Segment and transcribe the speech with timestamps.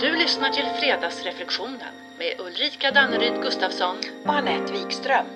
[0.00, 3.96] Du lyssnar till Fredagsreflektionen med Ulrika Danneryd Gustafsson.
[4.24, 5.26] och Anette Wikström.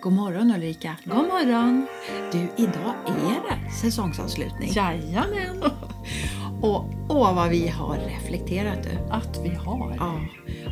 [0.00, 0.96] God morgon Ulrika!
[1.04, 1.86] God morgon!
[2.32, 4.72] Du, idag är det säsongsavslutning.
[4.72, 5.62] Jajamän!
[6.62, 9.12] Och åh vad vi har reflekterat du.
[9.12, 9.96] Att vi har.
[9.98, 10.20] Ja,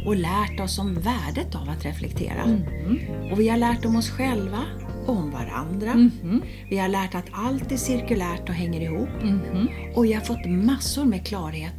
[0.07, 2.47] och lärt oss om värdet av att reflektera.
[2.47, 3.33] Mhm.
[3.33, 4.63] Och vi har lärt om oss själva,
[5.09, 5.95] om varandra.
[5.95, 6.43] Mhm.
[6.71, 9.23] Vi har lärt att allt är cirkulärt och hänger ihop.
[9.23, 9.69] Mhm.
[9.95, 11.75] Och vi har fått massor med klarhet.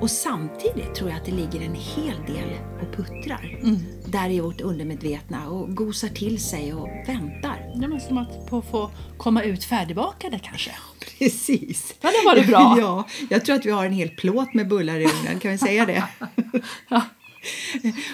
[0.00, 2.50] Och samtidigt tror jag att det ligger en hel del
[2.82, 3.58] och puttrar.
[3.62, 3.76] Mm.
[4.06, 7.72] Där i vårt undermedvetna och gosar till sig och väntar.
[7.80, 10.70] Det är som att på få komma ut färdigbakade kanske.
[11.18, 11.94] Precis.
[12.00, 12.74] Ja, det var det bra.
[12.78, 15.58] Ja, jag tror att vi har en hel plåt med bullar i ugnen, kan vi
[15.58, 16.04] säga det?
[16.88, 17.02] Ja.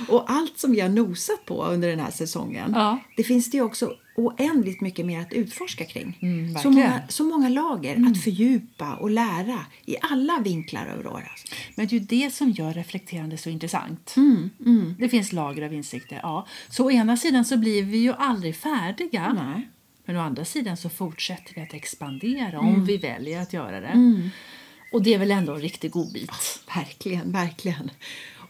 [0.08, 2.98] Och allt som vi har nosat på under den här säsongen, Ja.
[3.16, 6.18] det finns det ju också oändligt mycket mer att utforska kring.
[6.22, 6.68] Mm, så.
[6.68, 6.74] Mm.
[6.80, 11.30] många, så många lager att fördjupa och lära i alla vinklar av Aurora.
[11.74, 14.14] Men det är ju det som gör reflekterande så intressant.
[14.16, 16.20] Mm, Det finns lager av insikter.
[16.22, 16.46] Ja.
[16.68, 19.32] Så å ena sidan så blir vi ju aldrig färdiga.
[19.32, 19.68] Nej.
[20.04, 22.74] Men å andra sidan så fortsätter vi att expandera Mm.
[22.74, 24.30] om vi väljer att göra det.
[24.92, 26.30] Och det är väl ändå en riktig godbit.
[26.74, 27.90] Verkligen, verkligen.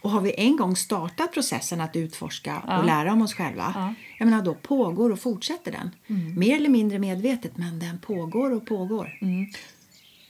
[0.07, 3.93] Och har vi en gång startat processen att utforska och lära om oss själva, Ja.
[4.19, 5.89] jag menar, då pågår och fortsätter den.
[6.07, 6.39] Mm.
[6.39, 9.19] Mer eller mindre medvetet, men den pågår och pågår.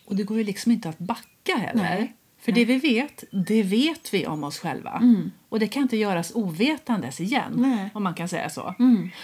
[0.05, 1.83] Och det går ju liksom inte att backa heller.
[1.83, 2.13] Nej.
[2.39, 5.01] För det vi vet, det vet vi om oss själva.
[5.49, 7.89] Och det kan inte göras ovetandes igen, Nej.
[7.93, 8.75] om man kan säga så.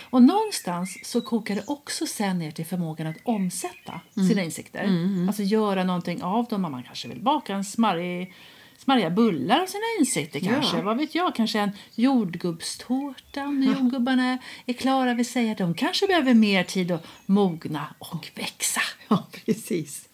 [0.10, 4.90] Och någonstans så kokar det också sen ner till förmågan att omsätta sina insikter.
[5.28, 6.62] Alltså göra någonting av dem.
[6.62, 8.34] Man kanske vill baka en smarrig,
[8.78, 10.78] smarriga bullar av sina insikter kanske.
[10.78, 10.84] Ja.
[10.84, 15.14] Vad vet jag, kanske en jordgubbstårta om jordgubbarna är klara.
[15.14, 18.82] Vi säger att de kanske behöver mer tid att mogna och växa.
[19.08, 20.10] Ja, precis.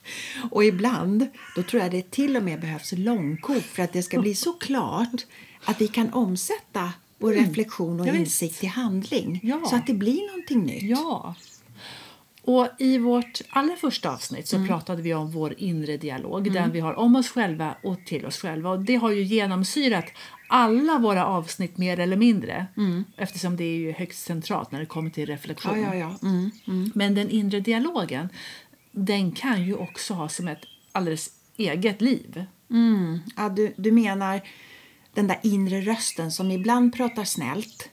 [0.52, 4.22] Och ibland, då tror jag det till och med behövs långkok för att det ska
[4.22, 5.26] bli så klart
[5.66, 8.16] att vi kan omsätta vår reflektion och Mm.
[8.16, 9.40] Ja, insikt i handling.
[9.44, 9.62] Ja.
[9.70, 10.84] Så att det blir någonting nytt.
[10.84, 11.36] Ja.
[12.50, 16.80] Och I vårt allra första avsnitt så pratade vi om vår inre dialog, den vi
[16.80, 18.70] har om oss själva och till oss själva.
[18.70, 20.06] Och Det har ju genomsyrat
[20.48, 22.66] alla våra avsnitt mer eller mindre
[23.16, 25.82] eftersom det är ju högst centralt när det kommer till reflektion.
[25.82, 26.28] Ja, ja, ja.
[26.30, 26.92] Mm, mm.
[26.96, 28.30] Men den inre dialogen
[28.92, 32.46] den kan ju också ha som ett alldeles eget liv.
[32.70, 33.20] Mm.
[33.38, 34.42] Ja, du, du menar
[35.14, 37.90] den där inre rösten som ibland pratar snällt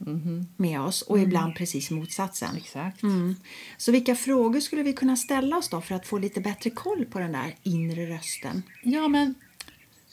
[0.56, 2.56] med oss och ibland precis motsatsen.
[2.56, 3.02] Exakt.
[3.02, 3.36] Mm.
[3.76, 7.04] Så vilka frågor skulle vi kunna ställa oss då för att få lite bättre koll
[7.04, 8.62] på den där inre rösten?
[8.82, 9.34] Ja, men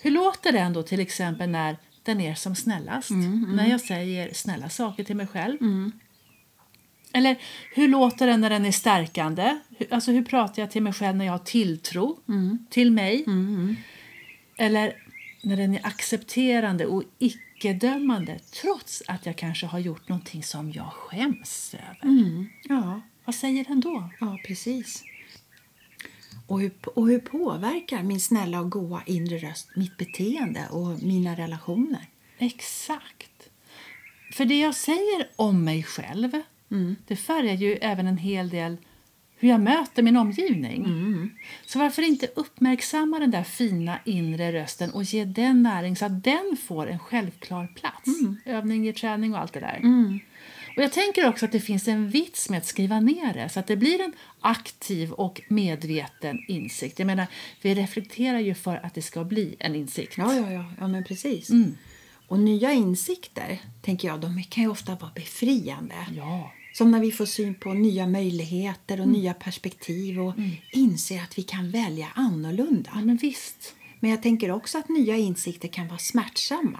[0.01, 3.09] hur låter den då till exempel när den är som snällast?
[3.47, 5.57] När jag säger snälla saker till mig själv?
[7.13, 7.37] Eller
[7.73, 9.59] hur låter den när den är stärkande?
[9.91, 12.19] Alltså hur pratar jag till mig själv när jag har tilltro
[12.69, 13.25] till mig?
[14.57, 15.02] Eller
[15.43, 20.93] när den är accepterande och icke-dömande trots att jag kanske har gjort någonting som jag
[20.93, 22.13] skäms över?
[22.63, 24.09] Ja, Vad säger den då?
[24.19, 25.03] ja precis.
[26.47, 31.35] Och hur, och hur påverkar min snälla och goa inre röst mitt beteende och mina
[31.35, 32.05] relationer?
[32.37, 33.49] Exakt.
[34.33, 36.31] För det jag säger om mig själv
[37.07, 38.77] det färgar ju även en hel del
[39.43, 40.85] hur jag möter min omgivning.
[41.65, 46.23] Så varför inte uppmärksamma den där fina inre rösten och ge den näring så att
[46.23, 48.09] den får en självklar plats.
[48.45, 49.81] Övning ger träning och allt det där.
[50.77, 53.59] Och jag tänker också att det finns en vits med att skriva ner det så
[53.59, 56.99] att det blir en aktiv och medveten insikt.
[56.99, 57.27] Jag menar,
[57.61, 60.17] vi reflekterar ju för att det ska bli en insikt.
[60.17, 61.49] Ja, ja, ja, ja men precis.
[61.49, 61.77] Mm.
[62.27, 65.95] Och nya insikter, tänker jag, de kan ju ofta vara befriande.
[66.17, 66.51] Ja.
[66.73, 70.33] Som när vi får syn på nya möjligheter och nya perspektiv och
[70.71, 72.91] inser att vi kan välja annorlunda.
[72.93, 73.75] ja, men visst.
[73.99, 76.79] Men jag tänker också att nya insikter kan vara smärtsamma.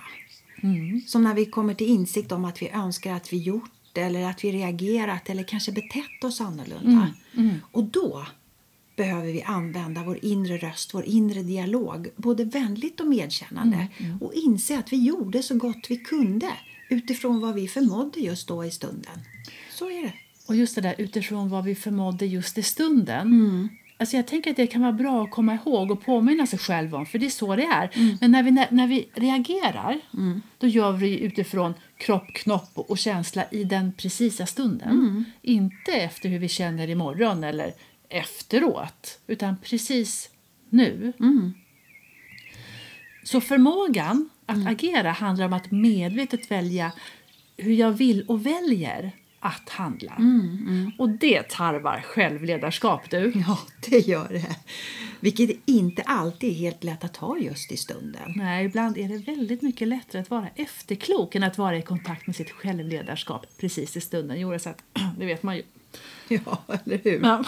[0.64, 1.02] Mm.
[1.08, 4.44] Som när vi kommer till insikt om att vi önskar att vi gjort eller att
[4.44, 7.14] vi reagerat eller kanske betett oss annorlunda.
[7.38, 7.60] Mm.
[7.72, 8.25] Och då
[8.96, 14.34] behöver vi använda vår inre röst, vår inre dialog, både vänligt och medkännande Mm, och
[14.34, 16.50] inse att vi gjorde så gott vi kunde
[16.90, 19.19] utifrån vad vi förmådde just då i stunden.
[19.74, 20.14] Så är det.
[20.48, 23.70] Och just det där utifrån vad vi förmådde just i stunden.
[23.98, 26.96] Alltså jag tänker att det kan vara bra att komma ihåg och påminna sig själv
[26.96, 27.90] om, för det är så det är.
[28.22, 30.00] Men när vi, när, när vi reagerar,
[30.58, 35.25] då gör vi utifrån kropp, knopp och känsla i den precisa stunden.
[35.42, 37.74] Inte efter hur vi känner imorgon eller
[38.10, 40.30] efteråt, utan precis
[40.69, 41.14] nu.
[43.24, 46.92] Så förmågan att agera handlar om att medvetet välja
[47.58, 49.12] hur jag vill och väljer
[49.44, 50.18] att handla.
[50.98, 53.31] Och det tarvar självledarskap, du.
[53.48, 53.60] Ja,
[53.90, 54.56] det gör det.
[55.19, 58.34] Vilket inte alltid är helt lätt att ta just i stunden.
[58.36, 62.28] Nej, ibland är det väldigt mycket lättare att vara efterklok än att vara i kontakt
[62.28, 64.40] med sitt självledarskap precis i stunden.
[64.40, 64.84] Jo, så att,
[65.19, 65.63] det vet man ju.
[66.28, 67.22] Ja, eller hur?
[67.24, 67.44] Ja.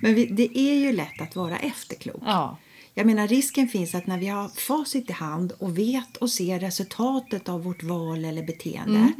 [0.00, 2.22] Men det är ju lätt att vara efterklok.
[2.26, 2.58] ja.
[2.98, 6.60] Jag menar, risken finns att när vi har facit i hand och vet och ser
[6.60, 9.12] resultatet av vårt val eller beteende,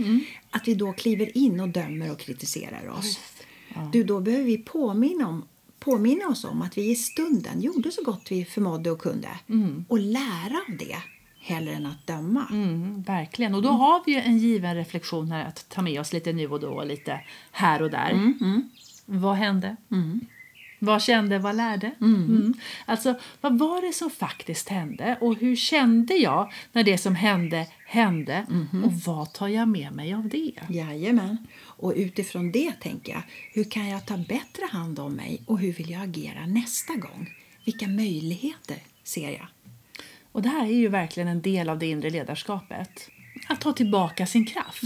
[0.51, 3.19] att vi då kliver in och dömer och kritiserar oss.
[3.93, 5.45] Du, då behöver vi påminna, om,
[5.79, 9.29] påminna oss om att vi i stunden gjorde så gott vi förmådde och kunde
[9.89, 10.97] och lära av det
[11.41, 12.47] hellre än att döma.
[12.51, 13.55] Mm, verkligen.
[13.55, 16.49] Och då har vi ju en given reflektion här att ta med oss lite nu
[16.49, 17.21] och då och lite
[17.51, 18.33] här och där.
[19.05, 19.77] Vad hände?
[20.79, 21.91] Vad kände, vad lärde?
[22.01, 22.55] Mm.
[22.85, 25.19] Alltså, vad var det som faktiskt hände?
[25.21, 28.47] Och hur kände jag när det som hände hände?
[28.85, 30.53] Och vad tar jag med mig av det?
[30.69, 31.47] Jajamän.
[31.59, 35.73] Och utifrån det tänker jag, hur kan jag ta bättre hand om mig och hur
[35.73, 37.35] vill jag agera nästa gång?
[37.65, 39.47] Vilka möjligheter ser jag?
[40.33, 43.09] Och det här är ju verkligen en del av det inre ledarskapet.
[43.49, 44.83] Att ta tillbaka sin kraft.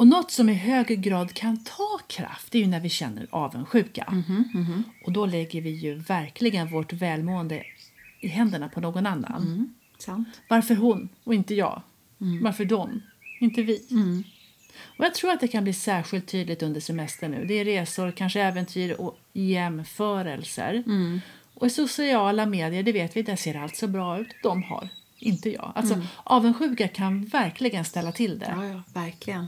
[0.00, 4.24] Och något som i hög grad kan ta kraft är när vi känner avundsjuka.
[5.06, 7.64] Och då lägger vi ju verkligen vårt välmående
[8.20, 9.74] i händerna på någon annan.
[9.98, 10.28] Sant?
[10.48, 11.82] Varför hon och inte jag?
[12.42, 13.02] Varför de,
[13.40, 13.82] inte vi?
[14.98, 17.44] Och jag tror att det kan bli särskilt tydligt under semestern nu.
[17.44, 20.84] Det är resor, kanske äventyr och jämförelser.
[21.54, 24.34] Och i sociala medier, det vet vi, där ser allt så bra ut.
[24.42, 24.88] De har,
[25.18, 25.72] inte jag.
[25.74, 28.54] Alltså avundsjuka kan verkligen ställa till det.
[28.56, 29.46] Ja, ja, verkligen.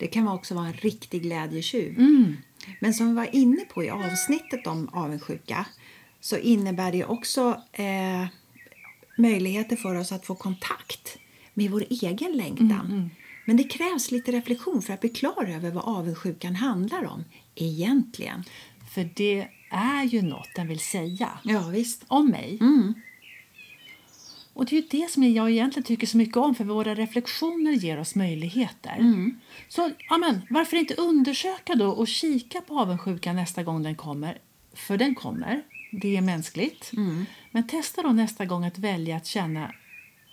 [0.00, 1.98] Det kan också vara en riktig glädjetjuv.
[1.98, 2.36] Mm.
[2.80, 5.66] Men som vi var inne på i avsnittet om avundsjuka
[6.20, 8.26] så innebär det också eh,
[9.18, 11.18] möjligheter för oss att få kontakt
[11.54, 12.86] med vår egen längtan.
[12.90, 13.10] Mm,
[13.46, 17.24] Men det krävs lite reflektion för att bli klar över vad avundsjukan handlar om
[17.54, 18.44] egentligen.
[18.94, 22.04] För det är ju något den vill säga Ja, visst.
[22.08, 22.58] om mig.
[22.60, 22.94] Mm.
[24.52, 27.72] Och det är ju det som jag egentligen tycker så mycket om, för våra reflektioner
[27.72, 28.96] ger oss möjligheter.
[28.98, 29.40] Mm.
[29.68, 34.38] Så amen, varför inte undersöka då och kika på avundsjukan nästa gång den kommer?
[34.74, 35.62] För den kommer,
[35.92, 36.92] det är mänskligt.
[36.92, 37.26] Mm.
[37.50, 39.74] Men testa då nästa gång att välja att känna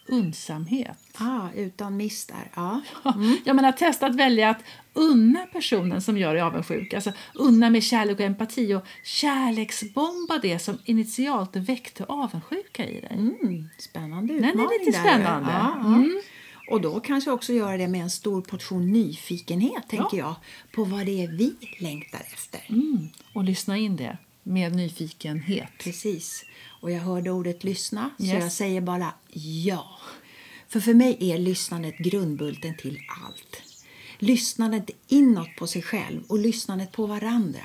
[0.07, 0.97] undsamhet.
[1.17, 2.51] Ah, utan miss där.
[2.55, 2.81] Ja.
[3.45, 4.63] Jag menar testa att välja att
[4.93, 6.93] unna personen som gör dig avundsjuk.
[6.93, 13.11] Alltså unna med kärlek och empati och kärleksbomba det som initialt väckte avundsjuka i dig.
[13.11, 15.51] Mm, spännande Den är utmaning lite spännande.
[15.51, 15.87] Ja, ja.
[15.87, 16.21] Mm.
[16.69, 20.35] Och då kanske också göra det med en stor portion nyfikenhet, tänker jag,
[20.71, 22.61] på vad det är vi längtar efter.
[22.69, 23.09] Mm.
[23.33, 24.17] Och lyssna in det
[24.47, 25.69] med nyfikenhet.
[25.79, 26.45] Precis.
[26.81, 28.43] Och jag hörde ordet lyssna, så Yes.
[28.43, 29.13] jag säger bara
[29.65, 29.99] ja.
[30.67, 33.61] För för mig är lyssnandet grundbulten till allt.
[34.19, 37.61] Lyssnandet inåt på sig själv och lyssnandet på varandra.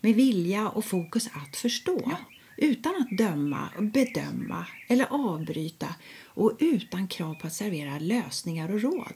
[0.00, 2.12] Med vilja och fokus att förstå.
[2.56, 5.94] Utan att döma, bedöma eller avbryta
[6.24, 9.12] och utan krav på att servera lösningar och råd.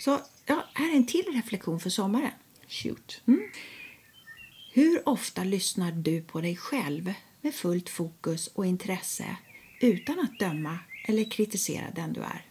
[0.00, 2.30] Så ja, här är en till reflektion för sommaren.
[2.68, 3.20] Shoot.
[4.78, 9.36] Hur ofta lyssnar du på dig själv med fullt fokus och intresse
[9.80, 12.46] utan att döma eller kritisera den du är?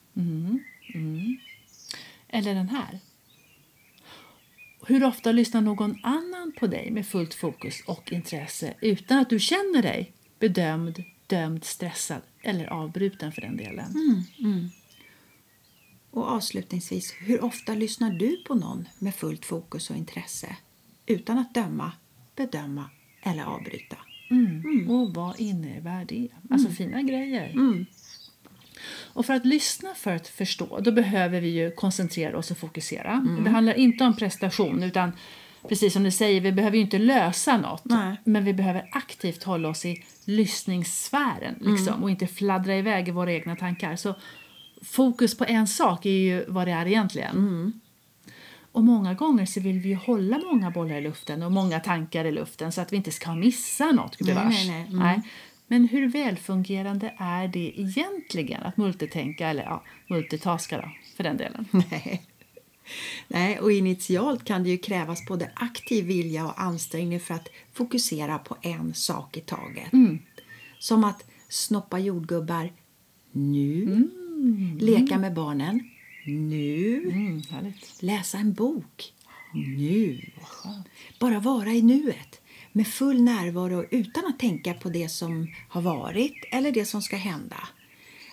[2.27, 2.99] Eller den här.
[4.87, 9.39] Hur ofta lyssnar någon annan på dig med fullt fokus och intresse utan att du
[9.39, 13.93] känner dig bedömd, dömd, stressad eller avbruten för den delen?
[16.11, 20.55] Och avslutningsvis, hur ofta lyssnar du på någon med fullt fokus och intresse
[21.05, 21.91] utan att döma,
[22.37, 22.89] bedöma
[23.23, 23.97] eller avbryta?
[24.29, 24.89] Mm.
[24.89, 26.27] Och vad innebär det?
[26.49, 27.53] Alltså fina grejer.
[29.13, 33.25] Och för att lyssna för att förstå, då behöver vi ju koncentrera oss och fokusera.
[33.43, 35.11] Det handlar inte om prestation, utan
[35.69, 37.85] precis som du säger, vi behöver ju inte lösa något.
[37.85, 38.17] Nej.
[38.23, 43.33] Men vi behöver aktivt hålla oss i lyssningssfären liksom, och inte fladdra iväg i våra
[43.33, 43.95] egna tankar.
[43.95, 44.15] Så
[44.81, 47.81] fokus på en sak är ju vad det är egentligen.
[48.77, 52.25] Och många gånger så vill vi ju hålla många bollar i luften och många tankar
[52.25, 54.67] i luften så att vi inte ska missa något, gubevars.
[54.67, 55.13] nej, nej.
[55.13, 55.21] Mm.
[55.67, 61.65] Men hur välfungerande är det egentligen att multitänka, eller ja, multitaska då, för den delen?
[61.71, 62.21] Nej.
[63.27, 68.37] Nej, och initialt kan det ju krävas både aktiv vilja och ansträngning för att fokusera
[68.37, 69.91] på en sak i taget.
[70.79, 72.71] Som att snoppa jordgubbar
[73.31, 74.09] nu,
[74.79, 75.89] leka med barnen
[76.31, 77.41] nu, Mm,
[77.99, 79.13] läsa en bok
[79.53, 80.21] nu.
[81.19, 82.41] Bara vara i nuet
[82.71, 87.15] med full närvaro utan att tänka på det som har varit eller det som ska
[87.15, 87.67] hända.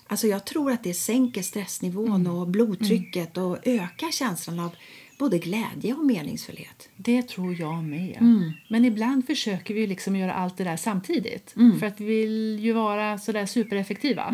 [0.06, 4.70] Alltså jag tror att det sänker stressnivån och blodtrycket och ökar känslan av
[5.18, 6.88] både glädje och meningsfullhet.
[6.96, 8.16] Det tror jag med.
[8.20, 8.52] Mm.
[8.68, 11.56] Men ibland försöker vi liksom göra allt det där samtidigt.
[11.56, 11.80] Mm.
[11.80, 14.28] För att vi vill ju vara sådär supereffektiva.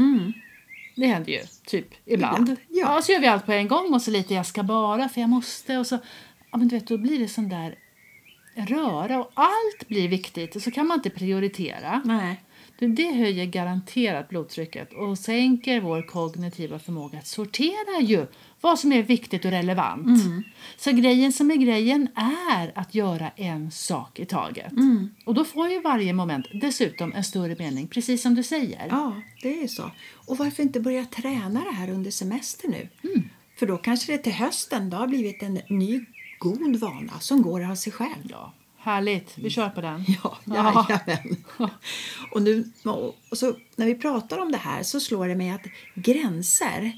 [1.01, 2.49] Det händer ju, typ ibland.
[2.49, 2.57] Ja.
[2.69, 3.03] ja.
[3.03, 5.31] Så gör vi allt på en gång och så lite jag ska bara för jag
[5.31, 5.79] måste.
[5.79, 5.99] Och så,
[6.51, 7.79] ja men du vet, då blir det sån där
[8.55, 12.03] röra och allt blir viktigt och så kan man inte prioritera.
[12.05, 12.43] Nej.
[12.81, 18.27] Det- höjer garanterat blodtrycket och sänker vår kognitiva förmåga att sortera ju
[18.61, 20.23] vad som är viktigt och relevant.
[20.77, 22.09] Så grejen som är grejen
[22.49, 24.73] är att göra en sak i taget.
[25.25, 28.87] Och då får ju varje moment dessutom en större mening, precis som du säger.
[28.91, 29.91] Ja, det är så.
[30.27, 32.89] Och varför inte börja träna det här under semester nu?
[33.59, 36.05] För då kanske det till hösten då har blivit en ny
[36.39, 38.27] god vana som går av sig själv.
[38.31, 40.05] Ja, härligt, vi kör på den.
[40.25, 40.87] Ja, Ja.
[40.89, 41.45] jajamän.
[42.33, 42.71] Och, nu,
[43.31, 46.93] och så, när vi pratar om det här så slår det mig att gränser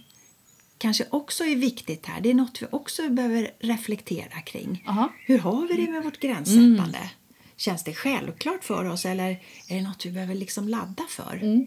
[0.78, 2.20] kanske också är viktigt här.
[2.20, 4.84] Det är något vi också behöver reflektera kring.
[4.88, 5.12] Aha.
[5.26, 7.10] Hur har vi det med vårt gränssättande?
[7.56, 9.30] Känns det självklart för oss eller
[9.68, 11.66] är det något vi behöver liksom ladda för?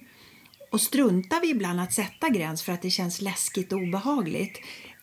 [0.71, 4.59] Och struntar vi ibland att sätta gräns för att det känns läskigt och obehagligt?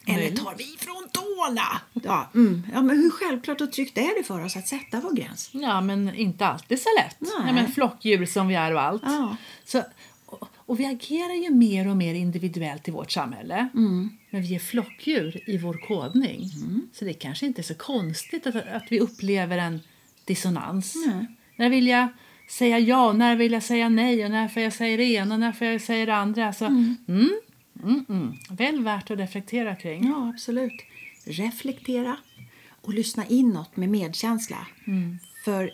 [0.07, 1.02] Eller tar vi ifrån
[1.47, 1.81] tårna?
[1.93, 2.63] Ja, mm.
[2.73, 5.51] ja, men hur självklart och tryggt är det för oss att sätta vår gräns?
[5.53, 7.17] Ja, men inte alltid så lätt.
[7.21, 7.31] Nej.
[7.47, 9.03] Ja, men flockdjur som vi är och allt.
[9.05, 9.37] Ja.
[9.65, 9.83] Så,
[10.27, 13.69] och, och vi agerar ju mer och mer individuellt i vårt samhälle.
[13.75, 14.11] Mm.
[14.31, 16.51] Men vi är flockdjur i vår kodning.
[16.93, 19.81] Så det kanske inte är så konstigt att, att vi upplever en
[20.25, 20.95] dissonans.
[21.07, 21.27] Nej.
[21.57, 22.09] När vill jag
[22.51, 25.41] säga ja, när vill jag säga nej och när får jag säga det ena och
[25.41, 26.53] när får jag säga det andra.
[26.53, 26.97] Så, mm.
[27.83, 30.05] Mm, mm, Väl värt att reflektera kring.
[30.07, 30.73] Ja, absolut.
[31.25, 32.17] Reflektera
[32.81, 34.67] och lyssna inåt med medkänsla.
[35.45, 35.73] För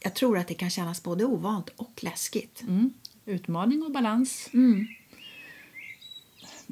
[0.00, 2.62] jag tror att det kan kännas både ovant och läskigt.
[2.62, 2.90] Mm.
[3.26, 4.50] Utmaning och balans.
[4.52, 4.86] Mm.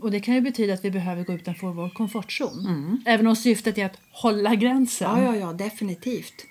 [0.01, 3.03] Och Det kan ju betyda att vi behöver gå utanför vår komfortzon.
[3.07, 5.11] Även om syftet är att hålla gränsen.
[5.11, 6.47] Ja, ja, ja, definitivt.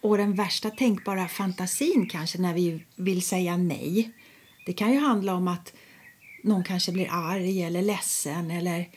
[0.00, 4.10] Och den värsta tänkbara fantasin kanske när vi vill säga nej.
[4.66, 5.72] Det kan ju handla om att
[6.42, 8.88] någon kanske blir arg eller ledsen eller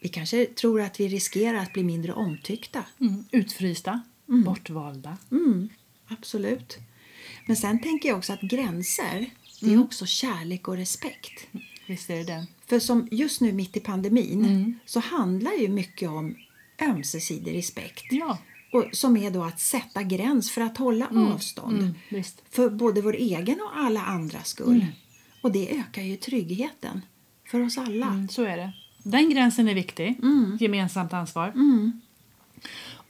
[0.00, 2.84] vi kanske tror att vi riskerar att bli mindre omtyckta.
[3.00, 3.24] Mm.
[3.30, 5.16] Utfrysta, bortvalda.
[5.30, 5.68] Mm,
[6.08, 6.78] absolut.
[7.46, 9.30] Men sen tänker jag också att gränser,
[9.60, 11.46] det är också kärlek och respekt.
[11.86, 12.46] Visst är det det.
[12.66, 16.36] För som just nu mitt i pandemin så handlar ju mycket om
[16.82, 18.04] ömsesidig respekt.
[18.10, 18.38] Ja,
[18.72, 21.94] Och som är då att sätta gräns för att hålla avstånd.
[22.10, 22.24] mm.
[22.50, 24.86] För både vår egen och alla andras skull.
[25.42, 27.00] Och det ökar ju tryggheten
[27.50, 28.06] för oss alla.
[28.06, 28.72] Mm, så är det.
[29.02, 30.18] Den gränsen är viktig.
[30.60, 31.52] Gemensamt ansvar.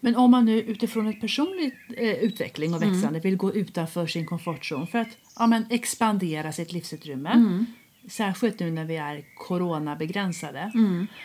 [0.00, 4.26] Men om man nu utifrån ett personligt eh, utveckling och växande vill gå utanför sin
[4.26, 7.64] komfortzon för att ja, men expandera sitt livsutrymme
[8.08, 10.72] särskilt nu när vi är coronabegränsade.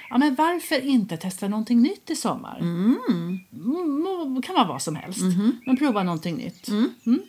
[0.10, 2.58] Ja, men varför inte testa någonting nytt i sommar?
[2.60, 5.22] Mm, må- kan vara vad som helst,
[5.66, 6.68] men prova någonting nytt.
[6.68, 7.22] Mm.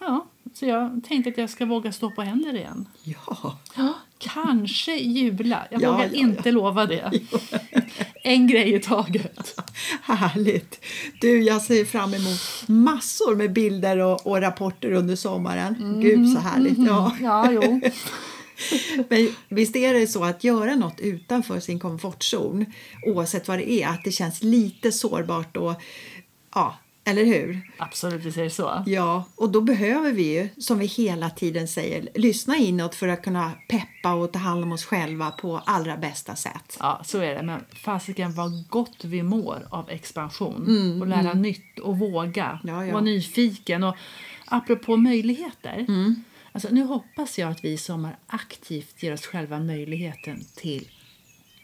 [0.00, 2.88] Ja, så jag tänkte att jag ska våga stå på händer igen.
[3.04, 3.58] Ja.
[3.76, 5.66] Ja, kanske jula.
[5.70, 6.18] Jag Ja, vågar ja, ja.
[6.18, 7.12] inte lova det.
[8.22, 9.60] en grej i taget.
[10.02, 10.84] Härligt!
[11.20, 16.00] Du, jag ser fram emot massor med bilder och, och rapporter under sommaren.
[16.02, 16.78] Gud, så härligt!
[16.78, 17.16] Ja.
[17.20, 17.80] Ja, jo.
[19.08, 22.66] Men visst är det så att göra något utanför sin komfortzon,
[23.06, 25.74] oavsett vad det är, att det känns lite sårbart och
[26.54, 27.60] ja, eller hur?
[27.78, 28.82] Absolut, vi säger så.
[28.86, 33.22] Ja, och då behöver vi ju, som vi hela tiden säger, lyssna inåt för att
[33.22, 36.76] kunna peppa och ta hand om oss själva på allra bästa sätt.
[36.80, 37.42] Ja, så är det.
[37.42, 41.00] Men fasiken vad gott vi mår av expansion.
[41.02, 42.58] och lära nytt och våga.
[42.64, 42.92] Mm, Ja, ja.
[42.92, 43.82] Vara nyfiken.
[43.84, 43.96] Och
[44.46, 45.84] apropå möjligheter.
[45.88, 46.24] Mm.
[46.52, 50.88] Alltså, nu hoppas jag att vi i sommar aktivt ger oss själva möjligheten till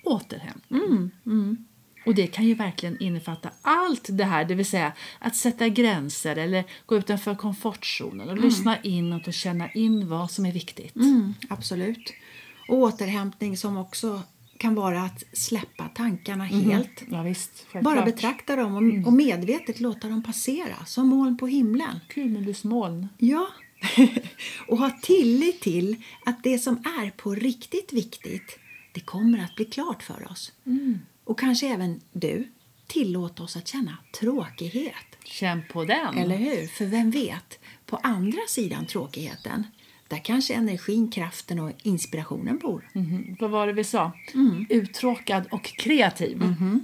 [0.05, 1.11] återhämtning.
[1.27, 1.67] Mm,
[2.09, 6.37] Och det kan ju verkligen innefatta allt det här, det vill säga att sätta gränser
[6.37, 10.97] eller gå utanför komfortzonen och lyssna inåt och känna in vad som är viktigt.
[10.97, 12.13] Mm, absolut.
[12.69, 14.23] Och återhämtning som också
[14.59, 17.03] kan vara att släppa tankarna helt.
[17.11, 22.01] Ja, visst, Bara betrakta dem och, och medvetet låta dem passera som moln på himlen.
[22.09, 23.09] Cumulusmoln.
[23.19, 23.49] Ja,
[24.69, 25.97] och ha tillit till
[26.27, 28.59] att det som är på riktigt viktigt,
[28.93, 30.53] det kommer att bli klart för oss.
[31.29, 32.49] Och kanske även du,
[32.87, 34.95] tillåt oss att känna tråkighet.
[35.25, 36.19] Känn på den.
[36.19, 36.67] Eller hur?
[36.67, 39.67] För vem vet, på andra sidan tråkigheten,
[40.09, 42.91] där kanske energin, kraften och inspirationen bor.
[42.93, 43.37] Mhm.
[43.41, 44.13] Vad var det vi sa?
[44.35, 44.67] Mm.
[44.69, 46.39] Uttråkad och kreativ.
[46.39, 46.81] Mm-hmm.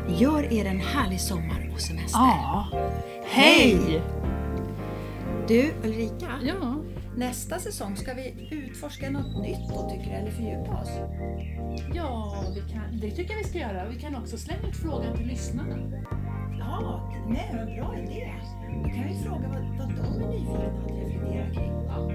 [0.09, 2.19] gör er en härlig sommar och semester.
[2.19, 2.67] Ja.
[3.25, 4.03] Hej!
[5.49, 6.77] Du Ulrika, Ja.
[7.17, 10.91] nästa säsong ska vi utforska något nytt då tycker du, eller fördjupa oss?
[11.95, 13.89] Ja, vi kan, det tycker jag vi ska göra.
[13.89, 15.77] Vi kan också slänga ut frågan till lyssnarna.
[16.59, 18.33] Ja, nej men bra idé.
[18.85, 21.73] Då kan vi fråga vad, vad de är nyfikna att reflektera kring.
[21.89, 22.11] Ja.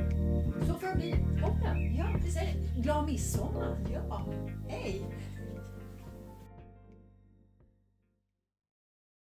[0.68, 1.96] Så får det bli toppen.
[1.96, 3.78] Ja, säger glad midsommar.
[3.94, 4.26] ja.
[4.68, 5.02] hej!